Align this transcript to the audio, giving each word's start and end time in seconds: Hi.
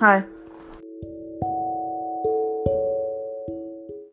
Hi. 0.00 0.24